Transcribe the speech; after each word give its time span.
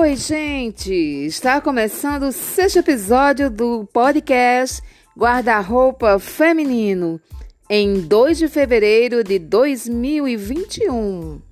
Oi, 0.00 0.16
gente! 0.16 0.94
Está 0.94 1.60
começando 1.60 2.22
o 2.22 2.32
sexto 2.32 2.78
episódio 2.78 3.50
do 3.50 3.86
podcast 3.92 4.82
Guarda-Roupa 5.14 6.18
Feminino, 6.18 7.20
em 7.68 8.00
2 8.00 8.38
de 8.38 8.48
fevereiro 8.48 9.22
de 9.22 9.38
2021. 9.38 11.42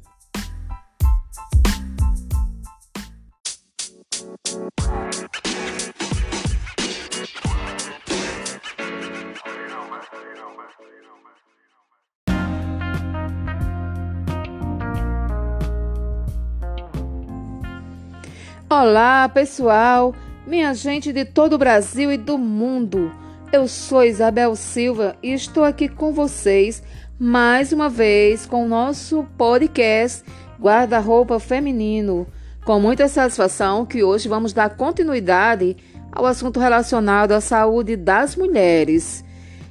Olá, 18.90 19.28
pessoal, 19.28 20.14
minha 20.46 20.72
gente 20.72 21.12
de 21.12 21.22
todo 21.22 21.52
o 21.52 21.58
Brasil 21.58 22.10
e 22.10 22.16
do 22.16 22.38
mundo. 22.38 23.12
Eu 23.52 23.68
sou 23.68 24.02
Isabel 24.02 24.56
Silva 24.56 25.14
e 25.22 25.34
estou 25.34 25.62
aqui 25.62 25.90
com 25.90 26.10
vocês 26.10 26.82
mais 27.20 27.70
uma 27.70 27.90
vez 27.90 28.46
com 28.46 28.64
o 28.64 28.68
nosso 28.68 29.26
podcast 29.36 30.24
Guarda-roupa 30.58 31.38
Feminino. 31.38 32.26
Com 32.64 32.80
muita 32.80 33.08
satisfação 33.08 33.84
que 33.84 34.02
hoje 34.02 34.26
vamos 34.26 34.54
dar 34.54 34.70
continuidade 34.70 35.76
ao 36.10 36.24
assunto 36.24 36.58
relacionado 36.58 37.32
à 37.32 37.42
saúde 37.42 37.94
das 37.94 38.36
mulheres. 38.36 39.22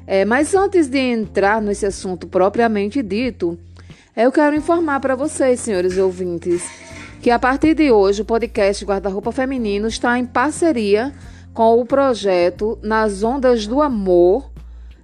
É, 0.05 0.25
mas 0.25 0.53
antes 0.53 0.87
de 0.87 0.99
entrar 0.99 1.59
nesse 1.59 1.87
assunto 1.87 2.27
propriamente 2.27 3.01
dito, 3.01 3.57
eu 4.15 4.31
quero 4.31 4.55
informar 4.55 4.99
para 4.99 5.15
vocês, 5.15 5.59
senhores 5.59 5.97
ouvintes 5.97 6.61
que 7.21 7.31
a 7.31 7.39
partir 7.39 7.73
de 7.73 7.91
hoje 7.91 8.21
o 8.21 8.25
podcast 8.25 8.85
Guarda-Roupa 8.85 9.31
Feminino 9.31 9.87
está 9.87 10.17
em 10.19 10.25
parceria 10.25 11.13
com 11.53 11.79
o 11.79 11.85
projeto 11.85 12.77
Nas 12.81 13.23
Ondas 13.23 13.65
do 13.65 13.81
Amor, 13.81 14.51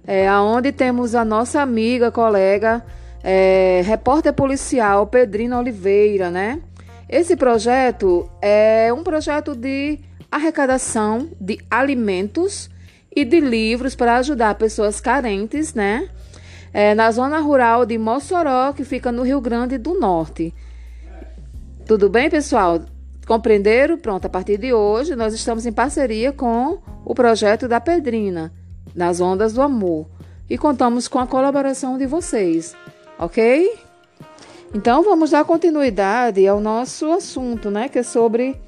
é, 0.06 0.30
onde 0.32 0.70
temos 0.70 1.14
a 1.14 1.24
nossa 1.24 1.60
amiga, 1.60 2.10
colega, 2.10 2.84
é, 3.22 3.82
repórter 3.84 4.32
policial 4.32 5.06
Pedrina 5.06 5.58
Oliveira, 5.58 6.30
né? 6.30 6.60
Esse 7.08 7.36
projeto 7.36 8.30
é 8.40 8.92
um 8.92 9.02
projeto 9.02 9.54
de 9.54 9.98
arrecadação 10.30 11.28
de 11.40 11.58
alimentos 11.70 12.70
e 13.14 13.24
de 13.24 13.40
livros 13.40 13.94
para 13.94 14.16
ajudar 14.16 14.54
pessoas 14.54 15.00
carentes, 15.00 15.74
né? 15.74 16.08
É, 16.72 16.94
na 16.94 17.10
zona 17.10 17.38
rural 17.38 17.84
de 17.86 17.96
Mossoró, 17.98 18.72
que 18.72 18.84
fica 18.84 19.10
no 19.10 19.22
Rio 19.22 19.40
Grande 19.40 19.78
do 19.78 19.98
Norte. 19.98 20.52
Tudo 21.86 22.08
bem, 22.08 22.30
pessoal? 22.30 22.80
Compreenderam? 23.26 23.98
Pronto, 23.98 24.24
a 24.24 24.28
partir 24.30 24.56
de 24.56 24.72
hoje 24.72 25.14
nós 25.14 25.34
estamos 25.34 25.66
em 25.66 25.72
parceria 25.72 26.32
com 26.32 26.78
o 27.04 27.14
projeto 27.14 27.68
da 27.68 27.78
Pedrina, 27.78 28.50
nas 28.94 29.20
Ondas 29.20 29.52
do 29.52 29.60
Amor, 29.60 30.06
e 30.48 30.56
contamos 30.56 31.08
com 31.08 31.18
a 31.18 31.26
colaboração 31.26 31.98
de 31.98 32.06
vocês, 32.06 32.74
ok? 33.18 33.70
Então 34.74 35.02
vamos 35.02 35.32
dar 35.32 35.44
continuidade 35.44 36.48
ao 36.48 36.58
nosso 36.58 37.12
assunto, 37.12 37.70
né? 37.70 37.90
Que 37.90 37.98
é 37.98 38.02
sobre 38.02 38.58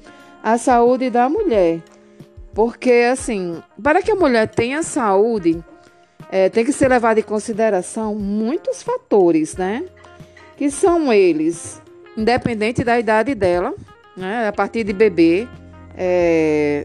a 0.43 0.59
saúde 0.59 1.09
da 1.09 1.27
mulher. 1.27 1.81
Porque, 2.53 3.09
assim, 3.11 3.63
para 3.81 4.03
que 4.03 4.11
a 4.11 4.15
mulher 4.15 4.47
tenha 4.47 4.83
saúde, 4.83 5.63
é, 6.31 6.49
tem 6.49 6.63
que 6.63 6.71
ser 6.71 6.87
levado 6.87 7.17
em 7.17 7.23
consideração 7.23 8.13
muitos 8.13 8.83
fatores, 8.83 9.57
né? 9.57 9.83
Que 10.55 10.69
são 10.69 11.11
eles 11.11 11.81
independente 12.17 12.83
da 12.83 12.99
idade 12.99 13.35
dela, 13.35 13.73
né? 14.17 14.47
a 14.47 14.51
partir 14.51 14.83
de 14.83 14.91
bebê, 14.91 15.47
é, 15.95 16.83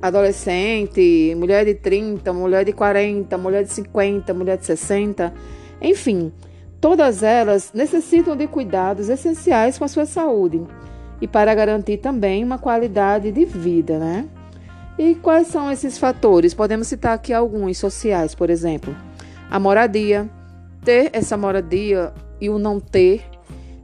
adolescente, 0.00 1.34
mulher 1.36 1.66
de 1.66 1.74
30, 1.74 2.32
mulher 2.32 2.64
de 2.64 2.72
40, 2.72 3.36
mulher 3.36 3.62
de 3.62 3.72
50, 3.72 4.32
mulher 4.32 4.56
de 4.56 4.64
60, 4.64 5.32
enfim, 5.82 6.32
todas 6.80 7.22
elas 7.22 7.72
necessitam 7.74 8.34
de 8.34 8.46
cuidados 8.46 9.10
essenciais 9.10 9.78
com 9.78 9.84
a 9.84 9.88
sua 9.88 10.06
saúde 10.06 10.62
e 11.20 11.28
para 11.28 11.54
garantir 11.54 11.98
também 11.98 12.42
uma 12.42 12.58
qualidade 12.58 13.30
de 13.30 13.44
vida, 13.44 13.98
né? 13.98 14.26
E 14.98 15.14
quais 15.14 15.46
são 15.48 15.70
esses 15.70 15.98
fatores? 15.98 16.54
Podemos 16.54 16.86
citar 16.86 17.14
aqui 17.14 17.32
alguns 17.32 17.78
sociais, 17.78 18.34
por 18.34 18.50
exemplo, 18.50 18.94
a 19.50 19.58
moradia, 19.58 20.28
ter 20.84 21.10
essa 21.12 21.36
moradia 21.36 22.12
e 22.40 22.48
o 22.48 22.58
não 22.58 22.80
ter 22.80 23.22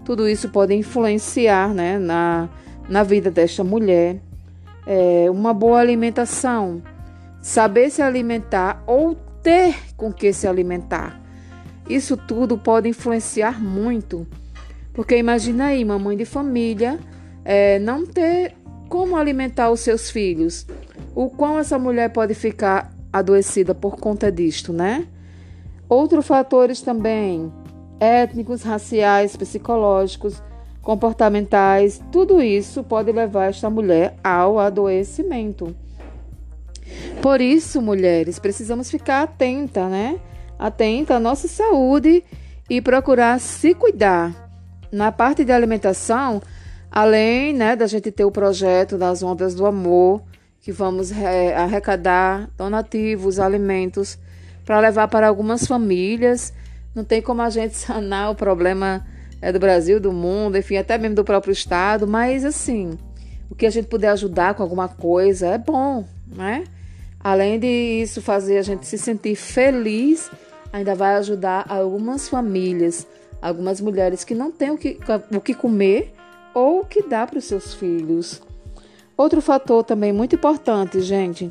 tudo 0.07 0.29
isso 0.29 0.49
pode 0.49 0.73
influenciar 0.73 1.75
né, 1.75 1.99
na, 1.99 2.49
na 2.89 3.03
vida 3.03 3.29
desta 3.29 3.65
mulher. 3.65 4.21
É, 4.87 5.27
uma 5.29 5.53
boa 5.53 5.81
alimentação, 5.81 6.81
saber 7.43 7.91
se 7.91 8.01
alimentar 8.01 8.85
ou 8.87 9.17
ter 9.43 9.75
com 9.97 10.13
que 10.13 10.33
se 10.33 10.47
alimentar. 10.47 11.21
Isso 11.89 12.17
tudo 12.17 12.57
pode 12.57 12.89
influenciar 12.89 13.61
muito. 13.61 14.25
Porque 14.95 15.17
imagina 15.17 15.67
aí, 15.67 15.83
uma 15.83 15.99
mãe 15.99 16.17
de 16.17 16.25
família 16.25 17.01
é, 17.45 17.81
não 17.81 18.07
ter 18.07 18.55
como 18.89 19.17
alimentar 19.17 19.73
os 19.73 19.81
seus 19.81 20.09
filhos. 20.09 20.69
O 21.17 21.29
quão 21.29 21.59
essa 21.59 21.81
mulher 21.81 22.11
pode 22.11 22.33
ficar 22.33 22.95
adoecida 23.13 23.75
por 23.75 23.97
conta 23.97 24.31
disto, 24.31 24.73
né? 24.73 25.05
Outros 25.89 26.25
fatores 26.25 26.81
também, 26.81 27.53
étnicos, 28.01 28.63
raciais, 28.63 29.37
psicológicos, 29.37 30.43
comportamentais, 30.83 32.01
tudo 32.13 32.41
isso 32.41 32.85
pode 32.85 33.11
levar 33.11 33.47
esta 33.47 33.69
mulher 33.69 34.17
ao 34.23 34.59
adoecimento. 34.59 35.75
Por 37.21 37.41
isso, 37.41 37.83
mulheres, 37.83 38.39
precisamos 38.39 38.91
ficar 38.91 39.23
atenta, 39.23 39.89
né? 39.89 40.21
Atenta 40.59 41.17
à 41.17 41.21
nossa 41.21 41.49
saúde 41.49 42.23
e 42.71 42.81
procurar 42.81 43.41
se 43.41 43.75
cuidar. 43.75 44.33
Na 44.93 45.11
parte 45.11 45.45
de 45.45 45.51
alimentação, 45.51 46.41
além 46.91 47.53
né, 47.53 47.75
da 47.75 47.87
gente 47.87 48.11
ter 48.13 48.25
o 48.25 48.31
projeto 48.31 48.97
das 48.97 49.23
ondas 49.23 49.55
do 49.55 49.67
amor, 49.67 50.23
que 50.61 50.71
vamos 50.71 51.11
é, 51.13 51.55
arrecadar 51.57 52.49
donativos, 52.57 53.39
alimentos, 53.39 54.19
para 54.65 54.81
levar 54.81 55.09
para 55.09 55.29
algumas 55.29 55.67
famílias 55.67 56.53
não 56.97 57.05
tem 57.05 57.21
como 57.21 57.43
a 57.43 57.51
gente 57.51 57.77
sanar 57.79 58.31
o 58.31 58.35
problema 58.35 59.07
é, 59.41 59.53
do 59.53 59.61
Brasil, 59.61 60.01
do 60.01 60.13
mundo, 60.13 60.57
enfim, 60.57 60.79
até 60.79 60.97
mesmo 60.97 61.15
do 61.15 61.25
próprio 61.25 61.53
Estado, 61.53 62.07
mas 62.07 62.45
assim, 62.45 62.99
o 63.51 63.55
que 63.55 63.67
a 63.67 63.71
gente 63.71 63.87
puder 63.87 64.09
ajudar 64.09 64.55
com 64.55 64.63
alguma 64.63 64.89
coisa 64.89 65.49
é 65.49 65.59
bom, 65.59 66.05
né? 66.27 66.65
Além 67.21 67.59
de 67.59 67.67
isso 67.67 68.23
fazer 68.23 68.57
a 68.57 68.63
gente 68.63 68.87
se 68.87 68.97
sentir 68.97 69.37
feliz, 69.37 70.31
ainda 70.73 70.95
vai 70.95 71.17
ajudar 71.17 71.67
algumas 71.69 72.29
famílias, 72.29 73.07
algumas 73.43 73.81
mulheres 73.81 74.25
que 74.25 74.35
não 74.35 74.51
têm 74.51 74.71
o 74.71 74.79
que, 74.79 74.99
o 75.31 75.41
que 75.41 75.53
comer 75.53 76.13
ou 76.55 76.81
o 76.81 76.85
que 76.87 77.03
dar 77.03 77.27
para 77.27 77.39
os 77.39 77.45
seus 77.45 77.75
filhos. 77.75 78.41
Outro 79.17 79.41
fator 79.41 79.83
também 79.83 80.13
muito 80.13 80.37
importante, 80.37 81.01
gente, 81.01 81.51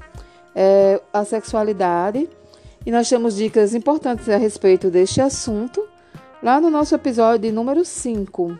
é 0.55 1.01
a 1.11 1.25
sexualidade 1.25 2.29
e 2.85 2.91
nós 2.91 3.09
temos 3.09 3.35
dicas 3.35 3.73
importantes 3.73 4.29
a 4.29 4.37
respeito 4.37 4.91
deste 4.91 5.19
assunto 5.19 5.83
lá 6.41 6.61
no 6.61 6.69
nosso 6.69 6.93
episódio 6.93 7.51
número 7.51 7.83
5. 7.83 8.59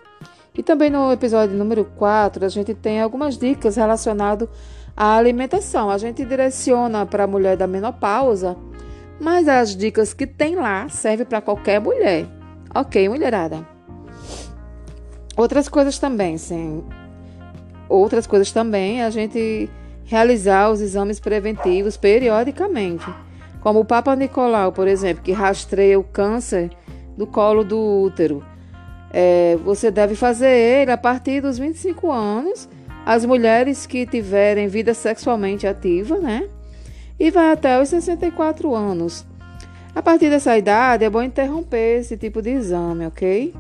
E 0.58 0.64
também 0.64 0.90
no 0.90 1.12
episódio 1.12 1.56
número 1.56 1.86
4, 1.86 2.44
a 2.44 2.50
gente 2.50 2.74
tem 2.74 3.02
algumas 3.02 3.38
dicas 3.38 3.76
relacionadas 3.76 4.50
à 4.98 5.16
alimentação. 5.16 5.92
A 5.92 5.98
gente 5.98 6.26
direciona 6.26 7.06
para 7.06 7.26
a 7.26 7.28
mulher 7.28 7.56
da 7.56 7.68
menopausa, 7.68 8.58
mas 9.20 9.48
as 9.48 9.76
dicas 9.76 10.14
que 10.14 10.26
tem 10.26 10.56
lá 10.56 10.90
servem 10.90 11.26
para 11.26 11.42
qualquer 11.42 11.80
mulher. 11.80 12.26
Ok, 12.74 13.08
mulherada. 13.08 13.68
Outras 15.38 15.70
coisas 15.70 16.00
também, 16.00 16.38
sim. 16.38 16.84
Outras 17.88 18.26
coisas 18.26 18.52
também, 18.52 19.04
a 19.04 19.10
gente 19.12 19.70
realizar 20.06 20.72
os 20.72 20.82
exames 20.82 21.20
preventivos 21.20 21.98
periodicamente 21.98 23.06
como 23.66 23.80
o 23.80 23.86
Papa 23.86 24.16
Nicolau, 24.16 24.72
por 24.72 24.88
exemplo, 24.88 25.24
que 25.24 25.32
rastreia 25.32 25.98
o 25.98 26.04
câncer 26.04 26.70
do 27.18 27.26
colo 27.26 27.64
do 27.64 27.80
útero. 28.04 28.46
É, 29.12 29.58
você 29.66 29.90
deve 29.90 30.14
fazer 30.14 30.52
ele 30.52 30.92
a 30.92 30.98
partir 30.98 31.42
dos 31.42 31.58
25 31.58 32.12
anos, 32.12 32.70
as 33.04 33.26
mulheres 33.26 33.88
que 33.88 34.06
tiverem 34.06 34.68
vida 34.68 34.94
sexualmente 34.94 35.66
ativa, 35.66 36.20
né? 36.20 36.48
E 37.20 37.32
vai 37.32 37.52
até 37.52 37.82
os 37.82 37.90
64 37.90 38.76
anos. 38.76 39.26
A 39.96 40.02
partir 40.04 40.30
dessa 40.30 40.56
idade, 40.56 41.04
é 41.04 41.10
bom 41.10 41.24
interromper 41.24 42.02
esse 42.02 42.16
tipo 42.18 42.44
de 42.44 42.52
exame, 42.52 43.08
ok? 43.08 43.52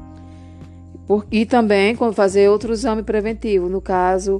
Por, 1.07 1.25
e 1.31 1.47
também 1.47 1.97
fazer 2.13 2.47
outro 2.47 2.73
exame 2.73 3.01
preventivo, 3.01 3.67
no 3.67 3.81
caso, 3.81 4.39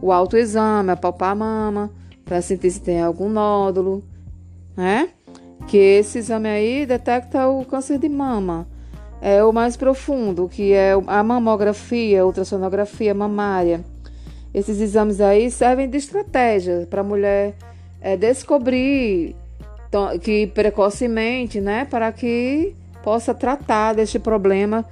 o 0.00 0.10
autoexame, 0.10 0.92
apalpar 0.92 1.32
a 1.32 1.34
mama, 1.34 1.90
para 2.24 2.40
sentir 2.40 2.70
se 2.70 2.80
tem 2.80 3.02
algum 3.02 3.28
nódulo 3.28 4.02
né? 4.76 5.08
Que 5.66 5.76
esse 5.76 6.18
exame 6.18 6.48
aí 6.48 6.86
detecta 6.86 7.46
o 7.48 7.64
câncer 7.64 7.98
de 7.98 8.08
mama. 8.08 8.66
É 9.20 9.42
o 9.42 9.52
mais 9.52 9.76
profundo, 9.76 10.48
que 10.48 10.72
é 10.72 10.92
a 11.06 11.22
mamografia, 11.22 12.26
ultrassonografia 12.26 13.14
mamária. 13.14 13.82
Esses 14.52 14.80
exames 14.80 15.20
aí 15.20 15.50
servem 15.50 15.88
de 15.88 15.96
estratégia 15.96 16.86
para 16.90 17.00
a 17.00 17.04
mulher 17.04 17.54
é, 18.00 18.16
descobrir 18.16 19.34
que 20.22 20.48
precocemente, 20.48 21.60
né, 21.60 21.84
para 21.84 22.10
que 22.12 22.74
possa 23.02 23.32
tratar 23.32 23.94
deste 23.94 24.18
problema 24.18 24.84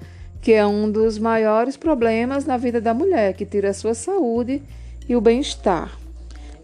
que 0.42 0.52
é 0.52 0.66
um 0.66 0.90
dos 0.90 1.18
maiores 1.18 1.76
problemas 1.76 2.44
na 2.44 2.56
vida 2.56 2.80
da 2.80 2.92
mulher, 2.92 3.32
que 3.32 3.46
tira 3.46 3.70
a 3.70 3.74
sua 3.74 3.94
saúde 3.94 4.60
e 5.08 5.14
o 5.14 5.20
bem-estar. 5.20 5.96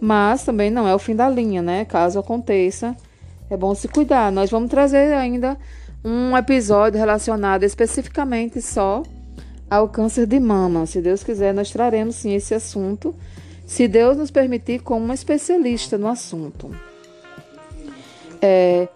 Mas 0.00 0.44
também 0.44 0.68
não 0.68 0.86
é 0.86 0.94
o 0.94 0.98
fim 0.98 1.14
da 1.14 1.30
linha, 1.30 1.62
né? 1.62 1.84
Caso 1.84 2.18
aconteça, 2.18 2.96
é 3.50 3.56
bom 3.56 3.74
se 3.74 3.88
cuidar. 3.88 4.30
Nós 4.30 4.50
vamos 4.50 4.70
trazer 4.70 5.14
ainda 5.14 5.56
um 6.04 6.36
episódio 6.36 6.98
relacionado 6.98 7.64
especificamente 7.64 8.60
só 8.60 9.02
ao 9.70 9.88
câncer 9.88 10.26
de 10.26 10.38
mama. 10.38 10.86
Se 10.86 11.00
Deus 11.00 11.22
quiser, 11.22 11.52
nós 11.52 11.70
traremos 11.70 12.16
sim 12.16 12.34
esse 12.34 12.54
assunto, 12.54 13.14
se 13.66 13.86
Deus 13.88 14.16
nos 14.16 14.30
permitir, 14.30 14.80
como 14.80 15.04
uma 15.04 15.14
especialista 15.14 15.98
no 15.98 16.08
assunto. 16.08 16.70
É, 18.40 18.88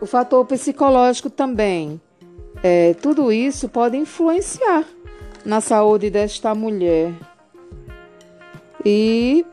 o 0.00 0.06
fator 0.06 0.44
psicológico 0.46 1.30
também. 1.30 2.00
É, 2.62 2.94
tudo 2.94 3.30
isso 3.30 3.68
pode 3.68 3.96
influenciar 3.96 4.84
na 5.44 5.60
saúde 5.60 6.10
desta 6.10 6.54
mulher. 6.54 7.14
E, 8.84 9.44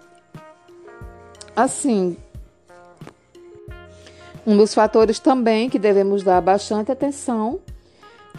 assim, 1.56 2.18
um 4.46 4.56
dos 4.56 4.74
fatores 4.74 5.20
também 5.20 5.70
que 5.70 5.80
devemos 5.80 6.22
dar 6.22 6.40
bastante 6.40 6.92
atenção 6.92 7.60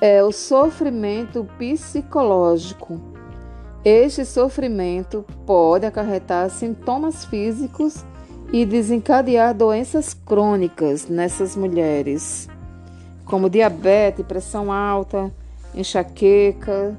é 0.00 0.23
o 0.23 0.31
sofrimento 0.31 1.49
psicológico. 1.58 3.00
Este 3.85 4.25
sofrimento 4.25 5.25
pode 5.44 5.87
acarretar 5.87 6.50
sintomas 6.50 7.25
físicos 7.25 8.05
e 8.53 8.64
desencadear 8.64 9.55
doenças 9.55 10.14
crônicas 10.14 11.08
nessas 11.08 11.56
mulheres, 11.56 12.49
como 13.25 13.50
diabetes, 13.50 14.25
pressão 14.25 14.70
alta, 14.70 15.32
enxaqueca 15.75 16.97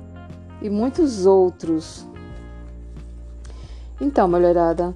e 0.61 0.69
muitos 0.69 1.25
outros. 1.25 2.05
Então, 4.01 4.27
mulherada, 4.27 4.93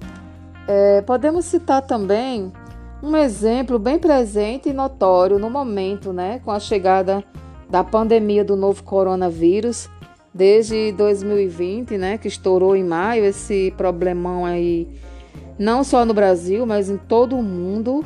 é, 0.68 1.00
podemos 1.02 1.46
citar 1.46 1.82
também 1.82 2.52
um 3.02 3.16
exemplo 3.16 3.78
bem 3.78 3.98
presente 3.98 4.68
e 4.68 4.72
notório 4.72 5.38
no 5.38 5.50
momento, 5.50 6.12
né, 6.12 6.40
com 6.44 6.50
a 6.50 6.60
chegada 6.60 7.24
da 7.68 7.82
pandemia 7.82 8.44
do 8.44 8.54
novo 8.54 8.84
coronavírus, 8.84 9.90
desde 10.32 10.92
2020, 10.92 11.98
né, 11.98 12.16
que 12.16 12.28
estourou 12.28 12.76
em 12.76 12.84
maio 12.84 13.24
esse 13.24 13.74
problemão 13.76 14.46
aí 14.46 14.88
não 15.58 15.82
só 15.82 16.04
no 16.04 16.14
Brasil, 16.14 16.64
mas 16.64 16.88
em 16.88 16.96
todo 16.96 17.36
o 17.36 17.42
mundo. 17.42 18.04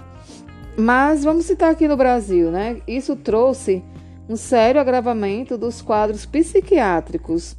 Mas 0.76 1.24
vamos 1.24 1.46
citar 1.46 1.70
aqui 1.70 1.88
no 1.88 1.96
Brasil, 1.96 2.50
né? 2.50 2.82
Isso 2.86 3.16
trouxe 3.16 3.82
um 4.28 4.36
sério 4.36 4.80
agravamento 4.80 5.56
dos 5.56 5.80
quadros 5.80 6.26
psiquiátricos, 6.26 7.56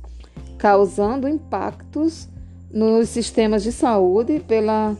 causando 0.57 1.27
impactos 1.27 2.29
nos 2.71 3.09
sistemas 3.09 3.63
de 3.63 3.71
saúde 3.71 4.39
pela 4.39 4.95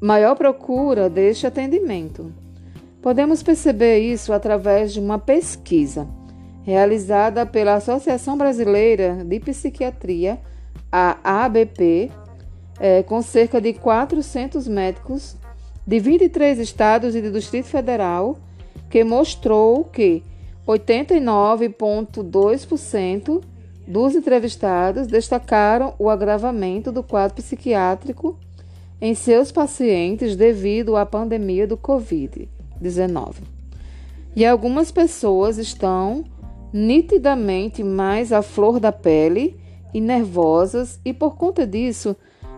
maior 0.00 0.36
procura 0.36 1.08
deste 1.08 1.46
atendimento. 1.46 2.32
Podemos 3.00 3.40
perceber 3.42 4.00
isso 4.00 4.32
através 4.32 4.92
de 4.92 5.00
uma 5.00 5.18
pesquisa 5.18 6.06
realizada 6.64 7.46
pela 7.46 7.74
Associação 7.74 8.36
Brasileira 8.36 9.24
de 9.24 9.38
Psiquiatria, 9.38 10.40
a 10.90 11.44
ABP, 11.44 12.10
é, 12.80 13.04
com 13.04 13.22
cerca 13.22 13.60
de 13.60 13.72
400 13.72 14.66
médicos 14.66 15.36
de 15.86 16.00
23 16.00 16.58
estados 16.58 17.14
e 17.14 17.22
do 17.22 17.30
Distrito 17.30 17.68
Federal, 17.68 18.36
que 18.90 19.04
mostrou 19.04 19.84
que 19.84 20.24
89,2% 20.66 23.40
dos 23.86 24.16
entrevistados 24.16 25.06
destacaram 25.06 25.94
o 25.98 26.10
agravamento 26.10 26.90
do 26.90 27.04
quadro 27.04 27.36
psiquiátrico 27.36 28.36
em 29.00 29.14
seus 29.14 29.52
pacientes 29.52 30.36
devido 30.36 30.96
à 30.96 31.04
pandemia 31.04 31.66
do 31.66 31.76
Covid-19. 31.76 33.34
E 34.34 34.44
algumas 34.44 34.90
pessoas 34.90 35.58
estão 35.58 36.24
nitidamente 36.72 37.82
mais 37.82 38.32
à 38.32 38.42
flor 38.42 38.78
da 38.78 38.92
pele 38.92 39.58
e 39.94 40.00
nervosas, 40.00 41.00
e 41.04 41.12
por 41.12 41.36
conta 41.36 41.66
disso 41.66 42.16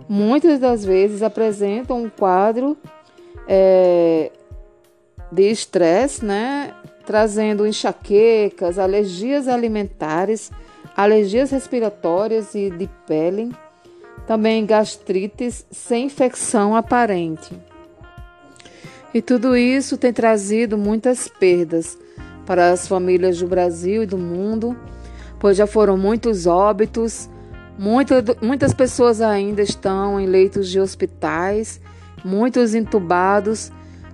muitas 0.09 0.59
das 0.59 0.85
vezes 0.85 1.23
apresentam 1.23 2.03
um 2.03 2.09
quadro 2.09 2.77
é, 3.47 4.33
de 5.31 5.51
estresse, 5.51 6.25
né? 6.25 6.75
Trazendo 7.05 7.67
enxaquecas, 7.67 8.79
alergias 8.79 9.47
alimentares, 9.49 10.51
alergias 10.97 11.51
respiratórias 11.51 12.55
e 12.55 12.71
de 12.71 12.89
pele, 13.07 13.51
também 14.29 14.65
gastrites 14.65 15.67
sem 15.73 16.07
infecção 16.07 16.77
aparente. 16.77 17.53
E 19.13 19.21
tudo 19.21 19.57
isso 19.57 19.99
tem 19.99 20.13
trazido 20.13 20.79
muitas 20.79 21.27
perdas 21.27 21.99
para 22.47 22.71
as 22.71 22.87
famílias 22.87 23.41
do 23.41 23.49
Brasil 23.49 24.05
e 24.05 24.07
do 24.07 24.17
mundo, 24.17 24.77
pois 25.41 25.57
já 25.57 25.67
foram 25.67 25.99
muitos 25.99 26.47
óbitos 26.47 27.29
Muita, 27.79 28.25
muitas 28.43 28.75
pessoas 28.75 29.21
ainda 29.21 29.63
estão 29.63 30.19
em 30.19 30.27
leitos 30.27 30.69
de 30.69 30.81
hospitais, 30.81 31.81
muitos 32.25 32.75
entubados. 32.75 33.71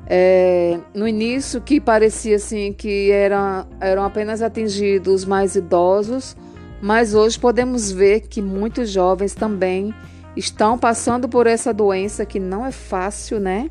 É, 0.06 0.78
no 0.92 1.08
início, 1.08 1.62
que 1.62 1.80
parecia 1.80 2.36
assim 2.36 2.74
que 2.74 3.10
era, 3.10 3.66
eram 3.80 4.04
apenas 4.04 4.42
atingidos 4.42 5.24
mais 5.24 5.56
idosos, 5.56 6.36
mas 6.80 7.14
hoje 7.14 7.38
podemos 7.38 7.90
ver 7.90 8.20
que 8.22 8.42
muitos 8.42 8.90
jovens 8.90 9.34
também 9.34 9.94
estão 10.36 10.78
passando 10.78 11.28
por 11.28 11.46
essa 11.46 11.72
doença 11.72 12.26
que 12.26 12.40
não 12.40 12.66
é 12.66 12.72
fácil, 12.72 13.38
né? 13.38 13.70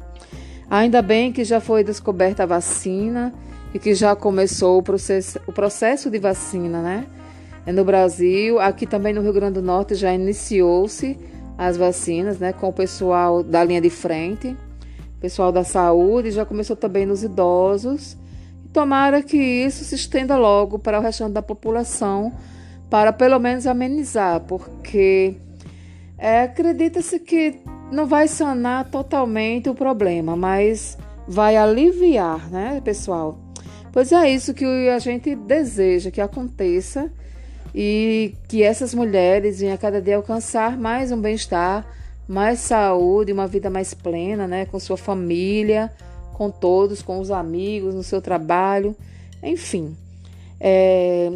Ainda 0.69 1.01
bem 1.01 1.31
que 1.31 1.43
já 1.43 1.59
foi 1.59 1.83
descoberta 1.83 2.43
a 2.43 2.45
vacina 2.45 3.33
e 3.73 3.79
que 3.79 3.93
já 3.93 4.15
começou 4.15 4.79
o 4.79 4.83
processo, 4.83 5.39
o 5.45 5.51
processo 5.51 6.09
de 6.09 6.19
vacina, 6.19 6.81
né? 6.81 7.05
É 7.65 7.71
no 7.71 7.85
Brasil, 7.85 8.59
aqui 8.59 8.85
também 8.85 9.13
no 9.13 9.21
Rio 9.21 9.33
Grande 9.33 9.53
do 9.53 9.61
Norte 9.61 9.95
já 9.95 10.13
iniciou-se 10.13 11.17
as 11.57 11.77
vacinas, 11.77 12.39
né, 12.39 12.51
com 12.51 12.67
o 12.67 12.73
pessoal 12.73 13.43
da 13.43 13.63
linha 13.63 13.79
de 13.79 13.89
frente, 13.89 14.55
pessoal 15.21 15.51
da 15.51 15.63
saúde, 15.63 16.31
já 16.31 16.45
começou 16.45 16.75
também 16.75 17.05
nos 17.05 17.23
idosos. 17.23 18.17
tomara 18.73 19.21
que 19.21 19.37
isso 19.37 19.85
se 19.85 19.93
estenda 19.93 20.35
logo 20.35 20.79
para 20.79 20.99
o 20.99 21.01
restante 21.01 21.33
da 21.33 21.41
população, 21.43 22.33
para 22.93 23.11
pelo 23.11 23.39
menos 23.39 23.65
amenizar, 23.65 24.41
porque 24.41 25.33
é, 26.15 26.41
acredita-se 26.41 27.19
que 27.19 27.59
não 27.91 28.05
vai 28.05 28.27
sanar 28.27 28.87
totalmente 28.91 29.67
o 29.67 29.73
problema, 29.73 30.35
mas 30.35 30.95
vai 31.27 31.57
aliviar, 31.57 32.51
né, 32.51 32.79
pessoal? 32.85 33.39
Pois 33.91 34.11
é 34.11 34.29
isso 34.29 34.53
que 34.53 34.63
a 34.89 34.99
gente 34.99 35.33
deseja 35.33 36.11
que 36.11 36.21
aconteça 36.21 37.11
e 37.73 38.35
que 38.47 38.61
essas 38.61 38.93
mulheres 38.93 39.59
venham 39.59 39.73
a 39.73 39.77
cada 39.79 39.99
dia 39.99 40.15
alcançar 40.15 40.77
mais 40.77 41.11
um 41.11 41.19
bem-estar, 41.19 41.83
mais 42.27 42.59
saúde, 42.59 43.33
uma 43.33 43.47
vida 43.47 43.71
mais 43.71 43.95
plena, 43.95 44.47
né, 44.47 44.67
com 44.67 44.79
sua 44.79 44.97
família, 44.97 45.91
com 46.33 46.51
todos, 46.51 47.01
com 47.01 47.19
os 47.19 47.31
amigos, 47.31 47.95
no 47.95 48.03
seu 48.03 48.21
trabalho, 48.21 48.95
enfim. 49.41 49.97
É, 50.59 51.31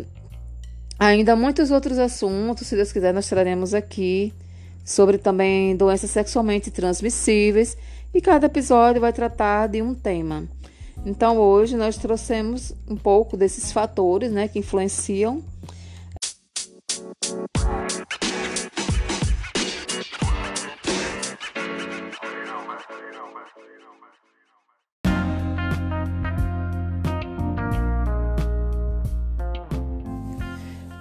ainda 0.98 1.36
muitos 1.36 1.72
outros 1.72 1.98
assuntos, 2.00 2.68
se 2.68 2.76
Deus 2.76 2.92
quiser, 2.92 3.14
nós 3.14 3.28
traremos 3.28 3.74
aqui 3.74 4.34
sobre 4.84 5.18
também 5.18 5.76
doenças 5.76 6.12
sexualmente 6.12 6.72
transmissíveis 6.72 7.78
e 8.14 8.22
cada 8.22 8.46
episódio 8.46 9.02
vai 9.02 9.12
tratar 9.12 9.68
de 9.68 9.82
um 9.82 9.94
tema. 9.94 10.46
Então 11.06 11.38
hoje 11.38 11.76
nós 11.76 11.98
trouxemos 11.98 12.74
um 12.90 12.96
pouco 12.96 13.38
desses 13.38 13.72
fatores, 13.72 14.32
né, 14.32 14.48
que 14.48 14.60
influenciam 14.60 15.44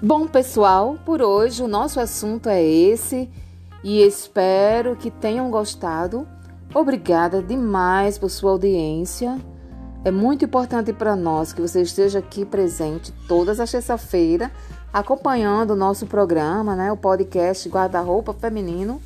Bom, 0.07 0.29
pessoal, 0.29 0.97
por 1.05 1.21
hoje 1.21 1.65
o 1.65 1.67
nosso 1.67 1.99
assunto 1.99 2.49
é 2.49 2.63
esse 2.63 3.29
e 3.83 4.01
espero 4.03 4.95
que 4.95 5.11
tenham 5.11 5.51
gostado. 5.51 6.29
Obrigada 6.73 7.43
demais 7.43 8.17
por 8.17 8.31
sua 8.31 8.53
audiência. 8.53 9.37
É 10.05 10.13
muito 10.13 10.45
importante 10.45 10.93
para 10.93 11.17
nós 11.17 11.53
que 11.53 11.61
você 11.61 11.83
esteja 11.83 12.21
aqui 12.21 12.45
presente 12.45 13.13
todas 13.27 13.59
as 13.59 13.69
terça-feira, 13.69 14.53
acompanhando 14.93 15.73
o 15.73 15.77
nosso 15.77 16.07
programa, 16.07 16.77
né, 16.77 16.93
o 16.93 16.97
podcast 16.97 17.69
Guarda-roupa 17.69 18.33
Feminino. 18.33 19.03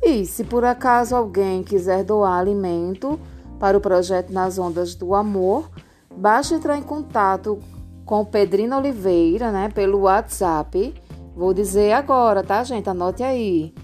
E 0.00 0.24
se 0.24 0.44
por 0.44 0.64
acaso 0.64 1.16
alguém 1.16 1.64
quiser 1.64 2.04
doar 2.04 2.38
alimento 2.38 3.18
para 3.58 3.76
o 3.76 3.80
projeto 3.80 4.32
Nas 4.32 4.60
Ondas 4.60 4.94
do 4.94 5.12
Amor, 5.12 5.68
basta 6.16 6.54
entrar 6.54 6.78
em 6.78 6.84
contato 6.84 7.60
com 8.06 8.20
o 8.20 8.26
Pedrino 8.26 8.78
Oliveira, 8.78 9.50
né, 9.50 9.68
pelo 9.68 10.02
WhatsApp. 10.02 10.94
Vou 11.36 11.52
dizer 11.52 11.90
agora, 11.92 12.44
tá, 12.44 12.64
gente? 12.64 12.88
Anote 12.88 13.24
aí. 13.24 13.74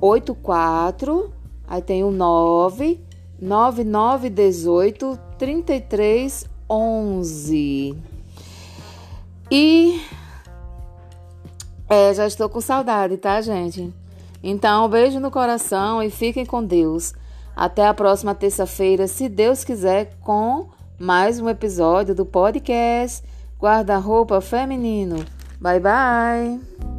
84, 0.00 1.30
aí 1.66 1.82
tem 1.82 2.04
o 2.04 2.10
9 2.10 3.04
9918 3.38 5.18
3311. 5.36 7.98
E 9.50 10.00
é, 11.88 12.14
já 12.14 12.26
estou 12.26 12.48
com 12.48 12.60
saudade, 12.60 13.16
tá, 13.16 13.40
gente? 13.40 13.92
Então, 14.42 14.86
um 14.86 14.88
beijo 14.88 15.20
no 15.20 15.30
coração 15.30 16.02
e 16.02 16.10
fiquem 16.10 16.44
com 16.46 16.64
Deus. 16.64 17.14
Até 17.56 17.86
a 17.86 17.94
próxima 17.94 18.34
terça-feira, 18.34 19.06
se 19.06 19.28
Deus 19.28 19.62
quiser, 19.64 20.16
com 20.20 20.68
mais 20.98 21.38
um 21.40 21.48
episódio 21.48 22.14
do 22.14 22.24
podcast 22.24 23.22
Guarda-roupa 23.64 24.42
Feminino. 24.42 25.24
Bye, 25.58 25.80
bye! 25.80 26.93